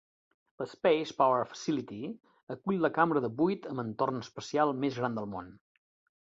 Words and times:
La 0.59 0.65
Space 0.69 1.11
Power 1.17 1.43
Facility 1.51 1.99
acull 2.55 2.79
la 2.85 2.91
cambra 2.97 3.23
de 3.27 3.31
buit 3.43 3.69
amb 3.75 3.85
entorn 3.85 4.19
espacial 4.23 4.75
més 4.87 4.99
gran 5.03 5.21
del 5.21 5.31
món. 5.37 5.55